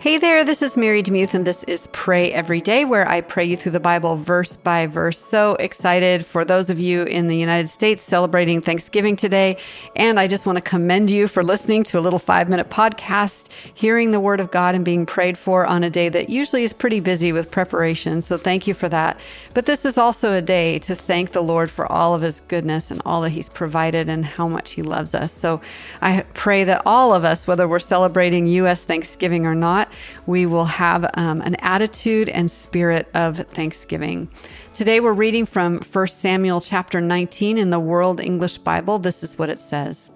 Hey 0.00 0.16
there, 0.16 0.42
this 0.42 0.62
is 0.62 0.76
Mary 0.76 1.02
Demuth, 1.02 1.34
and 1.34 1.46
this 1.46 1.64
is 1.64 1.86
Pray 1.92 2.32
Every 2.32 2.62
Day, 2.62 2.86
where 2.86 3.06
I 3.06 3.20
pray 3.20 3.44
you 3.44 3.58
through 3.58 3.72
the 3.72 3.78
Bible 3.78 4.16
verse 4.16 4.56
by 4.56 4.86
verse. 4.86 5.18
So 5.18 5.52
excited 5.56 6.24
for 6.24 6.46
those 6.46 6.70
of 6.70 6.80
you 6.80 7.02
in 7.02 7.28
the 7.28 7.36
United 7.36 7.68
States 7.68 8.02
celebrating 8.02 8.62
Thanksgiving 8.62 9.16
today. 9.16 9.58
And 9.94 10.18
I 10.18 10.28
just 10.28 10.46
want 10.46 10.56
to 10.56 10.62
commend 10.62 11.10
you 11.10 11.28
for 11.28 11.44
listening 11.44 11.84
to 11.84 11.98
a 11.98 12.00
little 12.00 12.18
five 12.18 12.48
minute 12.48 12.70
podcast, 12.70 13.48
hearing 13.74 14.12
the 14.12 14.18
Word 14.18 14.40
of 14.40 14.50
God, 14.50 14.74
and 14.74 14.82
being 14.84 15.04
prayed 15.04 15.36
for 15.36 15.66
on 15.66 15.84
a 15.84 15.90
day 15.90 16.08
that 16.08 16.30
usually 16.30 16.64
is 16.64 16.72
pretty 16.72 16.98
busy 16.98 17.30
with 17.30 17.50
preparation. 17.50 18.22
So 18.22 18.38
thank 18.38 18.66
you 18.66 18.72
for 18.72 18.88
that. 18.88 19.20
But 19.52 19.66
this 19.66 19.84
is 19.84 19.98
also 19.98 20.32
a 20.32 20.42
day 20.42 20.78
to 20.80 20.96
thank 20.96 21.32
the 21.32 21.42
Lord 21.42 21.70
for 21.70 21.90
all 21.92 22.14
of 22.14 22.22
His 22.22 22.40
goodness 22.48 22.90
and 22.90 23.02
all 23.04 23.20
that 23.20 23.30
He's 23.30 23.50
provided 23.50 24.08
and 24.08 24.24
how 24.24 24.48
much 24.48 24.72
He 24.72 24.82
loves 24.82 25.14
us. 25.14 25.32
So 25.32 25.60
I 26.00 26.22
pray 26.32 26.64
that 26.64 26.82
all 26.86 27.12
of 27.12 27.26
us, 27.26 27.46
whether 27.46 27.68
we're 27.68 27.78
celebrating 27.78 28.46
U.S. 28.46 28.84
Thanksgiving 28.84 29.44
or 29.44 29.54
not, 29.54 29.81
we 30.26 30.46
will 30.46 30.64
have 30.64 31.08
um, 31.14 31.40
an 31.40 31.54
attitude 31.56 32.28
and 32.28 32.50
spirit 32.50 33.08
of 33.14 33.38
thanksgiving. 33.48 34.28
Today 34.72 35.00
we're 35.00 35.12
reading 35.12 35.46
from 35.46 35.80
1 35.80 36.06
Samuel 36.08 36.60
chapter 36.60 37.00
19 37.00 37.58
in 37.58 37.70
the 37.70 37.80
World 37.80 38.20
English 38.20 38.58
Bible. 38.58 38.98
This 38.98 39.22
is 39.22 39.38
what 39.38 39.50
it 39.50 39.60
says. 39.60 40.10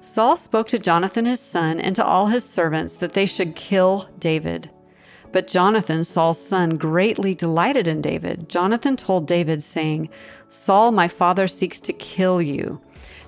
Saul 0.00 0.36
spoke 0.36 0.68
to 0.68 0.78
Jonathan 0.78 1.24
his 1.24 1.40
son 1.40 1.80
and 1.80 1.96
to 1.96 2.04
all 2.04 2.28
his 2.28 2.44
servants 2.44 2.96
that 2.96 3.14
they 3.14 3.26
should 3.26 3.56
kill 3.56 4.08
David. 4.18 4.70
But 5.32 5.46
Jonathan, 5.46 6.04
Saul's 6.04 6.42
son, 6.42 6.76
greatly 6.76 7.34
delighted 7.34 7.86
in 7.86 8.00
David. 8.00 8.48
Jonathan 8.48 8.96
told 8.96 9.26
David, 9.26 9.62
saying, 9.62 10.08
Saul, 10.48 10.92
my 10.92 11.08
father, 11.08 11.46
seeks 11.46 11.80
to 11.80 11.92
kill 11.92 12.40
you. 12.40 12.80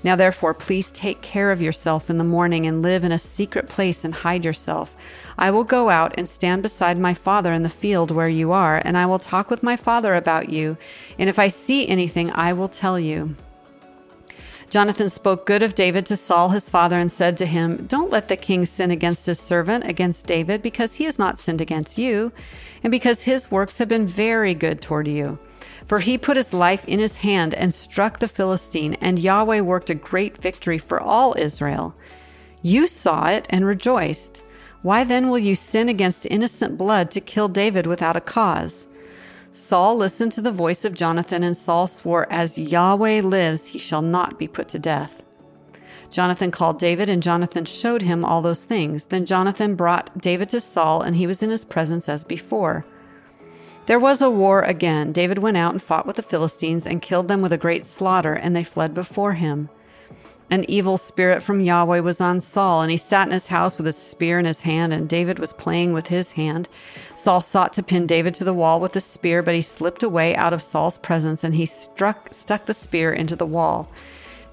Now, 0.02 0.16
therefore, 0.16 0.54
please 0.54 0.90
take 0.90 1.20
care 1.20 1.52
of 1.52 1.60
yourself 1.60 2.08
in 2.08 2.16
the 2.16 2.24
morning 2.24 2.66
and 2.66 2.80
live 2.80 3.04
in 3.04 3.12
a 3.12 3.18
secret 3.18 3.68
place 3.68 4.04
and 4.04 4.14
hide 4.14 4.44
yourself. 4.44 4.94
I 5.36 5.50
will 5.50 5.64
go 5.64 5.90
out 5.90 6.14
and 6.16 6.28
stand 6.28 6.62
beside 6.62 6.98
my 6.98 7.12
father 7.12 7.52
in 7.52 7.62
the 7.62 7.68
field 7.68 8.10
where 8.10 8.28
you 8.28 8.52
are, 8.52 8.80
and 8.84 8.96
I 8.96 9.06
will 9.06 9.18
talk 9.18 9.50
with 9.50 9.62
my 9.62 9.76
father 9.76 10.14
about 10.14 10.48
you. 10.48 10.78
And 11.18 11.28
if 11.28 11.38
I 11.38 11.48
see 11.48 11.86
anything, 11.86 12.30
I 12.32 12.52
will 12.52 12.68
tell 12.68 12.98
you. 12.98 13.34
Jonathan 14.70 15.10
spoke 15.10 15.46
good 15.46 15.64
of 15.64 15.74
David 15.74 16.06
to 16.06 16.16
Saul 16.16 16.50
his 16.50 16.68
father 16.68 16.98
and 16.98 17.10
said 17.10 17.36
to 17.38 17.46
him, 17.46 17.86
Don't 17.88 18.10
let 18.10 18.28
the 18.28 18.36
king 18.36 18.64
sin 18.64 18.92
against 18.92 19.26
his 19.26 19.40
servant, 19.40 19.84
against 19.84 20.26
David, 20.26 20.62
because 20.62 20.94
he 20.94 21.04
has 21.04 21.18
not 21.18 21.40
sinned 21.40 21.60
against 21.60 21.98
you, 21.98 22.30
and 22.84 22.90
because 22.90 23.22
his 23.22 23.50
works 23.50 23.78
have 23.78 23.88
been 23.88 24.06
very 24.06 24.54
good 24.54 24.80
toward 24.80 25.08
you. 25.08 25.38
For 25.90 25.98
he 25.98 26.18
put 26.18 26.36
his 26.36 26.52
life 26.52 26.84
in 26.84 27.00
his 27.00 27.16
hand 27.16 27.52
and 27.52 27.74
struck 27.74 28.20
the 28.20 28.28
Philistine, 28.28 28.94
and 29.00 29.18
Yahweh 29.18 29.58
worked 29.58 29.90
a 29.90 29.94
great 29.96 30.38
victory 30.38 30.78
for 30.78 31.00
all 31.00 31.34
Israel. 31.36 31.96
You 32.62 32.86
saw 32.86 33.26
it 33.26 33.44
and 33.50 33.66
rejoiced. 33.66 34.40
Why 34.82 35.02
then 35.02 35.30
will 35.30 35.40
you 35.40 35.56
sin 35.56 35.88
against 35.88 36.30
innocent 36.30 36.78
blood 36.78 37.10
to 37.10 37.20
kill 37.20 37.48
David 37.48 37.88
without 37.88 38.14
a 38.14 38.20
cause? 38.20 38.86
Saul 39.50 39.96
listened 39.96 40.30
to 40.30 40.40
the 40.40 40.52
voice 40.52 40.84
of 40.84 40.94
Jonathan, 40.94 41.42
and 41.42 41.56
Saul 41.56 41.88
swore, 41.88 42.32
As 42.32 42.56
Yahweh 42.56 43.22
lives, 43.22 43.66
he 43.66 43.80
shall 43.80 44.00
not 44.00 44.38
be 44.38 44.46
put 44.46 44.68
to 44.68 44.78
death. 44.78 45.20
Jonathan 46.08 46.52
called 46.52 46.78
David, 46.78 47.08
and 47.08 47.20
Jonathan 47.20 47.64
showed 47.64 48.02
him 48.02 48.24
all 48.24 48.42
those 48.42 48.62
things. 48.62 49.06
Then 49.06 49.26
Jonathan 49.26 49.74
brought 49.74 50.16
David 50.20 50.50
to 50.50 50.60
Saul, 50.60 51.02
and 51.02 51.16
he 51.16 51.26
was 51.26 51.42
in 51.42 51.50
his 51.50 51.64
presence 51.64 52.08
as 52.08 52.22
before. 52.22 52.86
There 53.90 53.98
was 53.98 54.22
a 54.22 54.30
war 54.30 54.62
again. 54.62 55.10
David 55.10 55.38
went 55.38 55.56
out 55.56 55.72
and 55.72 55.82
fought 55.82 56.06
with 56.06 56.14
the 56.14 56.22
Philistines 56.22 56.86
and 56.86 57.02
killed 57.02 57.26
them 57.26 57.42
with 57.42 57.52
a 57.52 57.58
great 57.58 57.84
slaughter, 57.84 58.34
and 58.34 58.54
they 58.54 58.62
fled 58.62 58.94
before 58.94 59.32
him. 59.32 59.68
An 60.48 60.64
evil 60.70 60.96
spirit 60.96 61.42
from 61.42 61.60
Yahweh 61.60 61.98
was 61.98 62.20
on 62.20 62.38
Saul, 62.38 62.82
and 62.82 62.92
he 62.92 62.96
sat 62.96 63.26
in 63.26 63.32
his 63.32 63.48
house 63.48 63.78
with 63.78 63.88
a 63.88 63.92
spear 63.92 64.38
in 64.38 64.44
his 64.44 64.60
hand, 64.60 64.92
and 64.92 65.08
David 65.08 65.40
was 65.40 65.52
playing 65.52 65.92
with 65.92 66.06
his 66.06 66.30
hand. 66.30 66.68
Saul 67.16 67.40
sought 67.40 67.72
to 67.72 67.82
pin 67.82 68.06
David 68.06 68.32
to 68.34 68.44
the 68.44 68.54
wall 68.54 68.80
with 68.80 68.92
the 68.92 69.00
spear, 69.00 69.42
but 69.42 69.56
he 69.56 69.60
slipped 69.60 70.04
away 70.04 70.36
out 70.36 70.52
of 70.52 70.62
Saul's 70.62 70.98
presence, 70.98 71.42
and 71.42 71.56
he 71.56 71.66
struck 71.66 72.32
stuck 72.32 72.66
the 72.66 72.74
spear 72.74 73.12
into 73.12 73.34
the 73.34 73.44
wall. 73.44 73.90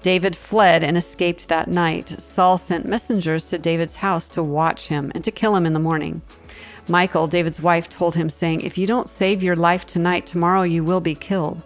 David 0.02 0.34
fled 0.34 0.82
and 0.82 0.96
escaped 0.96 1.46
that 1.46 1.68
night. 1.68 2.20
Saul 2.20 2.58
sent 2.58 2.86
messengers 2.86 3.44
to 3.44 3.58
David's 3.58 3.96
house 3.96 4.28
to 4.30 4.42
watch 4.42 4.88
him 4.88 5.12
and 5.14 5.22
to 5.22 5.30
kill 5.30 5.54
him 5.54 5.64
in 5.64 5.74
the 5.74 5.78
morning. 5.78 6.22
Michal, 6.88 7.26
David's 7.26 7.60
wife, 7.60 7.88
told 7.88 8.14
him, 8.14 8.30
saying, 8.30 8.62
If 8.62 8.78
you 8.78 8.86
don't 8.86 9.08
save 9.08 9.42
your 9.42 9.56
life 9.56 9.84
tonight, 9.84 10.26
tomorrow 10.26 10.62
you 10.62 10.82
will 10.82 11.00
be 11.00 11.14
killed. 11.14 11.62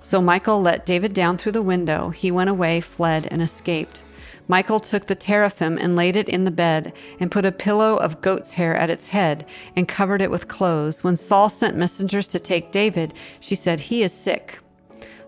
So 0.00 0.20
Michael 0.20 0.60
let 0.60 0.86
David 0.86 1.14
down 1.14 1.38
through 1.38 1.52
the 1.52 1.62
window. 1.62 2.10
He 2.10 2.30
went 2.30 2.50
away, 2.50 2.80
fled, 2.80 3.26
and 3.30 3.42
escaped. 3.42 4.02
Michael 4.48 4.80
took 4.80 5.06
the 5.06 5.14
teraphim 5.14 5.78
and 5.78 5.96
laid 5.96 6.16
it 6.16 6.28
in 6.28 6.44
the 6.44 6.50
bed, 6.50 6.92
and 7.18 7.30
put 7.30 7.44
a 7.44 7.52
pillow 7.52 7.96
of 7.96 8.20
goat's 8.20 8.54
hair 8.54 8.76
at 8.76 8.90
its 8.90 9.08
head, 9.08 9.46
and 9.74 9.88
covered 9.88 10.20
it 10.20 10.30
with 10.30 10.48
clothes. 10.48 11.02
When 11.02 11.16
Saul 11.16 11.48
sent 11.48 11.76
messengers 11.76 12.28
to 12.28 12.38
take 12.38 12.72
David, 12.72 13.14
she 13.40 13.54
said, 13.54 13.80
He 13.80 14.02
is 14.02 14.12
sick. 14.12 14.58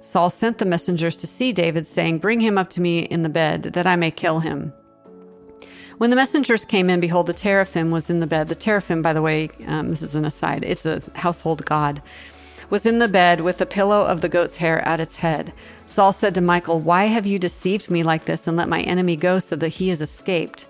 Saul 0.00 0.28
sent 0.28 0.58
the 0.58 0.66
messengers 0.66 1.16
to 1.16 1.26
see 1.26 1.52
David, 1.52 1.86
saying, 1.86 2.18
Bring 2.18 2.40
him 2.40 2.58
up 2.58 2.68
to 2.70 2.80
me 2.80 3.00
in 3.00 3.22
the 3.22 3.28
bed, 3.28 3.62
that 3.74 3.86
I 3.86 3.96
may 3.96 4.10
kill 4.10 4.40
him. 4.40 4.72
When 5.98 6.10
the 6.10 6.16
messengers 6.16 6.64
came 6.64 6.90
in, 6.90 6.98
behold, 6.98 7.26
the 7.26 7.32
teraphim 7.32 7.90
was 7.90 8.10
in 8.10 8.18
the 8.18 8.26
bed. 8.26 8.48
The 8.48 8.56
teraphim, 8.56 9.00
by 9.00 9.12
the 9.12 9.22
way, 9.22 9.50
um, 9.66 9.90
this 9.90 10.02
is 10.02 10.16
an 10.16 10.24
aside, 10.24 10.64
it's 10.64 10.84
a 10.84 11.02
household 11.14 11.64
god, 11.64 12.02
was 12.68 12.84
in 12.84 12.98
the 12.98 13.06
bed 13.08 13.42
with 13.42 13.60
a 13.60 13.66
pillow 13.66 14.02
of 14.02 14.20
the 14.20 14.28
goat's 14.28 14.56
hair 14.56 14.80
at 14.86 14.98
its 14.98 15.16
head. 15.16 15.52
Saul 15.86 16.12
said 16.12 16.34
to 16.34 16.40
Michael, 16.40 16.80
Why 16.80 17.04
have 17.04 17.26
you 17.26 17.38
deceived 17.38 17.90
me 17.90 18.02
like 18.02 18.24
this 18.24 18.48
and 18.48 18.56
let 18.56 18.68
my 18.68 18.80
enemy 18.80 19.14
go 19.14 19.38
so 19.38 19.54
that 19.56 19.68
he 19.68 19.90
has 19.90 20.02
escaped? 20.02 20.66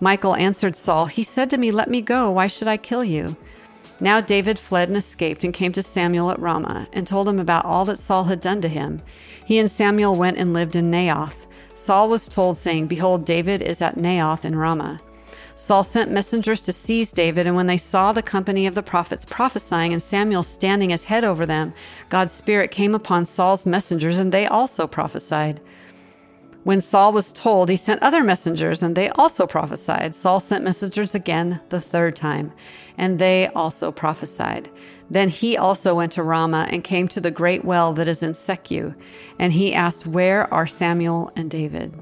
Michael 0.00 0.34
answered 0.34 0.76
Saul, 0.76 1.06
He 1.06 1.22
said 1.22 1.50
to 1.50 1.56
me, 1.56 1.70
Let 1.70 1.88
me 1.88 2.00
go. 2.00 2.32
Why 2.32 2.48
should 2.48 2.68
I 2.68 2.76
kill 2.76 3.04
you? 3.04 3.36
Now 4.00 4.20
David 4.20 4.58
fled 4.58 4.88
and 4.88 4.96
escaped 4.96 5.44
and 5.44 5.54
came 5.54 5.72
to 5.72 5.82
Samuel 5.82 6.30
at 6.32 6.40
Ramah 6.40 6.88
and 6.92 7.06
told 7.06 7.28
him 7.28 7.38
about 7.38 7.64
all 7.64 7.84
that 7.84 7.98
Saul 7.98 8.24
had 8.24 8.40
done 8.40 8.60
to 8.62 8.68
him. 8.68 9.02
He 9.44 9.58
and 9.58 9.70
Samuel 9.70 10.16
went 10.16 10.36
and 10.36 10.52
lived 10.52 10.74
in 10.74 10.90
Naioth. 10.90 11.43
Saul 11.74 12.08
was 12.08 12.28
told, 12.28 12.56
saying, 12.56 12.86
Behold, 12.86 13.24
David 13.24 13.60
is 13.60 13.82
at 13.82 13.96
Naioth 13.96 14.44
in 14.44 14.56
Ramah. 14.56 15.00
Saul 15.56 15.84
sent 15.84 16.10
messengers 16.10 16.60
to 16.62 16.72
seize 16.72 17.12
David, 17.12 17.46
and 17.46 17.54
when 17.54 17.66
they 17.66 17.76
saw 17.76 18.12
the 18.12 18.22
company 18.22 18.66
of 18.66 18.74
the 18.74 18.82
prophets 18.82 19.24
prophesying 19.24 19.92
and 19.92 20.02
Samuel 20.02 20.42
standing 20.42 20.92
as 20.92 21.04
head 21.04 21.24
over 21.24 21.46
them, 21.46 21.74
God's 22.08 22.32
Spirit 22.32 22.70
came 22.70 22.94
upon 22.94 23.24
Saul's 23.24 23.66
messengers, 23.66 24.18
and 24.18 24.32
they 24.32 24.46
also 24.46 24.86
prophesied. 24.86 25.60
When 26.64 26.80
Saul 26.80 27.12
was 27.12 27.30
told, 27.30 27.68
he 27.68 27.76
sent 27.76 28.02
other 28.02 28.24
messengers, 28.24 28.82
and 28.82 28.96
they 28.96 29.10
also 29.10 29.46
prophesied. 29.46 30.14
Saul 30.14 30.40
sent 30.40 30.64
messengers 30.64 31.14
again 31.14 31.60
the 31.68 31.80
third 31.80 32.16
time, 32.16 32.52
and 32.96 33.18
they 33.18 33.48
also 33.48 33.92
prophesied. 33.92 34.70
Then 35.10 35.28
he 35.28 35.58
also 35.58 35.94
went 35.94 36.12
to 36.12 36.22
Ramah 36.22 36.68
and 36.70 36.82
came 36.82 37.06
to 37.08 37.20
the 37.20 37.30
great 37.30 37.66
well 37.66 37.92
that 37.92 38.08
is 38.08 38.22
in 38.22 38.32
Secu, 38.32 38.94
and 39.38 39.52
he 39.52 39.74
asked, 39.74 40.06
Where 40.06 40.52
are 40.52 40.66
Samuel 40.66 41.30
and 41.36 41.50
David? 41.50 41.94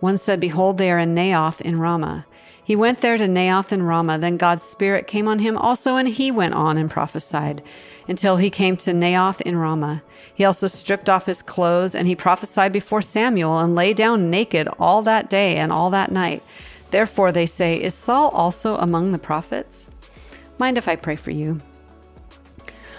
One 0.00 0.18
said, 0.18 0.40
Behold, 0.40 0.76
they 0.76 0.92
are 0.92 0.98
in 0.98 1.14
Naioth 1.14 1.62
in 1.62 1.80
Ramah. 1.80 2.26
He 2.66 2.74
went 2.74 3.00
there 3.00 3.16
to 3.16 3.28
Naioth 3.28 3.70
and 3.70 3.86
Ramah. 3.86 4.18
Then 4.18 4.36
God's 4.36 4.64
Spirit 4.64 5.06
came 5.06 5.28
on 5.28 5.38
him 5.38 5.56
also, 5.56 5.94
and 5.94 6.08
he 6.08 6.32
went 6.32 6.54
on 6.54 6.76
and 6.76 6.90
prophesied 6.90 7.62
until 8.08 8.38
he 8.38 8.50
came 8.50 8.76
to 8.78 8.90
Naioth 8.90 9.40
in 9.42 9.56
Ramah. 9.56 10.02
He 10.34 10.44
also 10.44 10.66
stripped 10.66 11.08
off 11.08 11.26
his 11.26 11.42
clothes, 11.42 11.94
and 11.94 12.08
he 12.08 12.16
prophesied 12.16 12.72
before 12.72 13.02
Samuel, 13.02 13.60
and 13.60 13.76
lay 13.76 13.94
down 13.94 14.30
naked 14.30 14.66
all 14.80 15.00
that 15.02 15.30
day 15.30 15.54
and 15.54 15.72
all 15.72 15.90
that 15.90 16.10
night. 16.10 16.42
Therefore 16.90 17.30
they 17.30 17.46
say, 17.46 17.80
Is 17.80 17.94
Saul 17.94 18.30
also 18.30 18.74
among 18.78 19.12
the 19.12 19.18
prophets? 19.18 19.88
Mind 20.58 20.76
if 20.76 20.88
I 20.88 20.96
pray 20.96 21.14
for 21.14 21.30
you? 21.30 21.60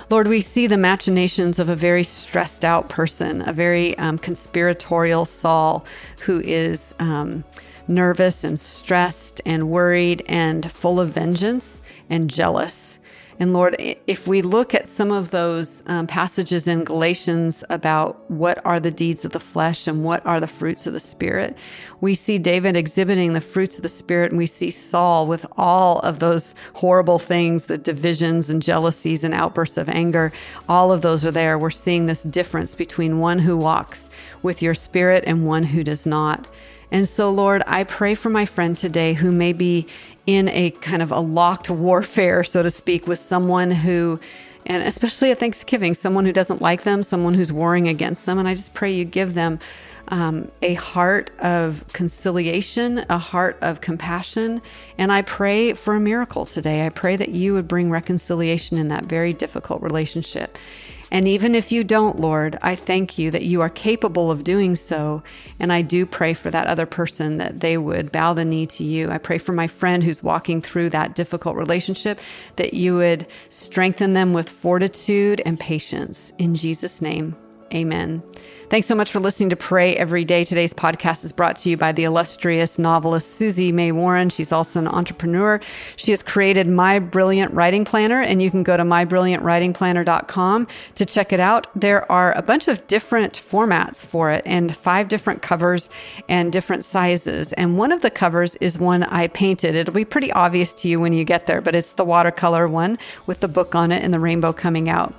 Lord, 0.09 0.27
we 0.27 0.39
see 0.39 0.67
the 0.67 0.77
machinations 0.77 1.59
of 1.59 1.67
a 1.67 1.75
very 1.75 2.03
stressed 2.03 2.63
out 2.63 2.87
person, 2.87 3.47
a 3.47 3.51
very 3.51 3.97
um, 3.97 4.17
conspiratorial 4.17 5.25
Saul 5.25 5.85
who 6.21 6.41
is. 6.41 6.95
Um, 6.99 7.43
nervous 7.89 8.43
and 8.43 8.59
stressed 8.59 9.39
and 9.45 9.69
worried 9.69 10.23
and 10.27 10.69
full 10.69 10.99
of 10.99 11.13
vengeance 11.13 11.81
and 12.09 12.29
jealous. 12.29 12.96
And 13.39 13.53
Lord, 13.53 13.75
if 13.79 14.27
we 14.27 14.41
look 14.41 14.73
at 14.73 14.87
some 14.87 15.11
of 15.11 15.29
those 15.29 15.83
um, 15.85 16.07
passages 16.07 16.67
in 16.67 16.83
Galatians 16.83 17.63
about 17.69 18.29
what 18.31 18.59
are 18.65 18.79
the 18.79 18.89
deeds 18.89 19.25
of 19.25 19.31
the 19.31 19.39
flesh 19.39 19.85
and 19.85 20.03
what 20.03 20.25
are 20.25 20.39
the 20.39 20.47
fruits 20.47 20.87
of 20.87 20.93
the 20.93 20.99
Spirit, 20.99 21.55
we 22.01 22.15
see 22.15 22.39
David 22.39 22.75
exhibiting 22.75 23.33
the 23.33 23.41
fruits 23.41 23.77
of 23.77 23.83
the 23.83 23.89
Spirit, 23.89 24.31
and 24.31 24.39
we 24.39 24.47
see 24.47 24.71
Saul 24.71 25.27
with 25.27 25.45
all 25.55 25.99
of 25.99 26.17
those 26.17 26.55
horrible 26.73 27.19
things 27.19 27.65
the 27.65 27.77
divisions 27.77 28.49
and 28.49 28.61
jealousies 28.61 29.23
and 29.23 29.33
outbursts 29.33 29.77
of 29.77 29.87
anger. 29.87 30.31
All 30.67 30.91
of 30.91 31.03
those 31.03 31.23
are 31.25 31.31
there. 31.31 31.59
We're 31.59 31.69
seeing 31.69 32.07
this 32.07 32.23
difference 32.23 32.73
between 32.73 33.19
one 33.19 33.39
who 33.39 33.55
walks 33.55 34.09
with 34.41 34.63
your 34.63 34.73
Spirit 34.73 35.23
and 35.27 35.45
one 35.45 35.63
who 35.63 35.83
does 35.83 36.07
not. 36.07 36.47
And 36.89 37.07
so, 37.07 37.29
Lord, 37.29 37.63
I 37.67 37.83
pray 37.83 38.15
for 38.15 38.29
my 38.29 38.45
friend 38.45 38.77
today 38.77 39.13
who 39.13 39.31
may 39.31 39.51
be 39.51 39.87
in 40.27 40.49
a 40.49 40.71
kind 40.71 41.01
of 41.01 41.11
a 41.11 41.19
locked 41.19 41.69
warfare, 41.69 42.43
so 42.43 42.61
to 42.61 42.69
speak, 42.69 43.07
with 43.07 43.17
someone 43.17 43.71
who, 43.71 44.19
and 44.65 44.83
especially 44.83 45.31
at 45.31 45.39
Thanksgiving, 45.39 45.93
someone 45.93 46.25
who 46.25 46.33
doesn't 46.33 46.61
like 46.61 46.83
them, 46.83 47.01
someone 47.01 47.33
who's 47.33 47.51
warring 47.51 47.87
against 47.87 48.25
them. 48.25 48.37
And 48.37 48.47
I 48.47 48.53
just 48.53 48.73
pray 48.73 48.93
you 48.93 49.05
give 49.05 49.33
them 49.33 49.57
um, 50.09 50.51
a 50.61 50.73
heart 50.75 51.31
of 51.39 51.85
conciliation, 51.93 53.05
a 53.09 53.17
heart 53.17 53.57
of 53.61 53.79
compassion. 53.79 54.61
And 54.97 55.11
I 55.11 55.21
pray 55.21 55.73
for 55.73 55.95
a 55.95 55.99
miracle 55.99 56.45
today. 56.45 56.85
I 56.85 56.89
pray 56.89 57.15
that 57.15 57.29
you 57.29 57.53
would 57.53 57.67
bring 57.67 57.89
reconciliation 57.89 58.77
in 58.77 58.89
that 58.89 59.05
very 59.05 59.31
difficult 59.33 59.81
relationship. 59.81 60.57
And 61.11 61.27
even 61.27 61.55
if 61.55 61.71
you 61.71 61.83
don't, 61.83 62.19
Lord, 62.19 62.57
I 62.61 62.75
thank 62.75 63.17
you 63.17 63.31
that 63.31 63.43
you 63.43 63.61
are 63.61 63.69
capable 63.69 64.29
of 64.29 64.43
doing 64.43 64.75
so. 64.75 65.23
And 65.59 65.71
I 65.71 65.81
do 65.81 66.05
pray 66.05 66.33
for 66.33 66.51
that 66.51 66.67
other 66.67 66.85
person 66.85 67.37
that 67.37 67.61
they 67.61 67.77
would 67.77 68.11
bow 68.11 68.33
the 68.33 68.45
knee 68.45 68.67
to 68.67 68.83
you. 68.83 69.09
I 69.09 69.17
pray 69.17 69.37
for 69.37 69.53
my 69.53 69.67
friend 69.67 70.03
who's 70.03 70.21
walking 70.21 70.61
through 70.61 70.89
that 70.91 71.15
difficult 71.15 71.55
relationship, 71.55 72.19
that 72.57 72.73
you 72.73 72.95
would 72.95 73.27
strengthen 73.49 74.13
them 74.13 74.33
with 74.33 74.49
fortitude 74.49 75.41
and 75.45 75.59
patience. 75.59 76.33
In 76.37 76.55
Jesus' 76.55 77.01
name, 77.01 77.35
amen. 77.73 78.23
Thanks 78.69 78.85
so 78.85 78.95
much 78.95 79.13
for 79.13 79.21
listening 79.21 79.49
to 79.51 79.55
Pray 79.55 79.95
Every 79.95 80.25
Day. 80.25 80.43
Today's 80.43 80.73
podcast 80.73 81.23
is 81.23 81.31
brought 81.31 81.55
to 81.57 81.69
you 81.69 81.77
by 81.77 81.93
the 81.93 82.03
illustrious 82.03 82.77
novelist 82.77 83.35
Susie 83.35 83.71
May 83.71 83.93
Warren. 83.93 84.29
She's 84.29 84.51
also 84.51 84.79
an 84.79 84.89
entrepreneur. 84.89 85.61
She 85.95 86.11
has 86.11 86.21
created 86.21 86.67
My 86.67 86.99
Brilliant 86.99 87.53
Writing 87.53 87.85
Planner, 87.85 88.21
and 88.21 88.41
you 88.41 88.51
can 88.51 88.63
go 88.63 88.75
to 88.75 88.83
mybrilliantwritingplanner.com 88.83 90.67
to 90.95 91.05
check 91.05 91.31
it 91.31 91.39
out. 91.39 91.67
There 91.79 92.11
are 92.11 92.33
a 92.33 92.41
bunch 92.41 92.67
of 92.67 92.85
different 92.87 93.35
formats 93.35 94.05
for 94.05 94.31
it 94.31 94.43
and 94.45 94.75
five 94.75 95.07
different 95.07 95.41
covers 95.41 95.89
and 96.27 96.51
different 96.51 96.83
sizes. 96.83 97.53
And 97.53 97.77
one 97.77 97.93
of 97.93 98.01
the 98.01 98.11
covers 98.11 98.57
is 98.57 98.77
one 98.77 99.03
I 99.03 99.29
painted. 99.29 99.75
It'll 99.75 99.93
be 99.93 100.03
pretty 100.03 100.33
obvious 100.33 100.73
to 100.73 100.89
you 100.89 100.99
when 100.99 101.13
you 101.13 101.23
get 101.23 101.45
there, 101.45 101.61
but 101.61 101.73
it's 101.73 101.93
the 101.93 102.03
watercolor 102.03 102.67
one 102.67 102.99
with 103.27 103.39
the 103.39 103.47
book 103.47 103.75
on 103.75 103.93
it 103.93 104.03
and 104.03 104.13
the 104.13 104.19
rainbow 104.19 104.51
coming 104.51 104.89
out. 104.89 105.13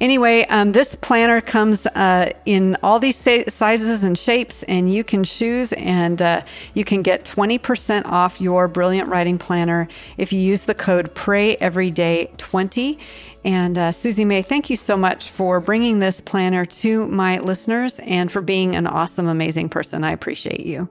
Anyway, 0.00 0.44
um, 0.44 0.72
this 0.72 0.94
planner 0.94 1.40
comes 1.40 1.84
uh, 1.86 2.30
in 2.46 2.76
all 2.82 3.00
these 3.00 3.16
sizes 3.16 4.04
and 4.04 4.16
shapes, 4.16 4.62
and 4.64 4.92
you 4.92 5.02
can 5.02 5.24
choose 5.24 5.72
and 5.72 6.22
uh, 6.22 6.42
you 6.74 6.84
can 6.84 7.02
get 7.02 7.24
20% 7.24 8.04
off 8.06 8.40
your 8.40 8.68
Brilliant 8.68 9.08
Writing 9.08 9.38
Planner 9.38 9.88
if 10.16 10.32
you 10.32 10.40
use 10.40 10.62
the 10.64 10.74
code 10.74 11.14
PRAYEVERYDAY20. 11.14 12.98
And 13.44 13.78
uh, 13.78 13.92
Susie 13.92 14.24
May, 14.24 14.42
thank 14.42 14.70
you 14.70 14.76
so 14.76 14.96
much 14.96 15.30
for 15.30 15.60
bringing 15.60 15.98
this 15.98 16.20
planner 16.20 16.64
to 16.66 17.06
my 17.06 17.38
listeners 17.38 17.98
and 18.00 18.30
for 18.30 18.40
being 18.40 18.76
an 18.76 18.86
awesome, 18.86 19.26
amazing 19.26 19.68
person. 19.68 20.04
I 20.04 20.12
appreciate 20.12 20.66
you. 20.66 20.88